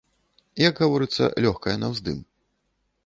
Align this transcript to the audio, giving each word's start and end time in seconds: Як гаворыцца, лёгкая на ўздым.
Як 0.61 0.81
гаворыцца, 0.83 1.29
лёгкая 1.49 1.77
на 1.83 1.87
ўздым. 1.93 2.19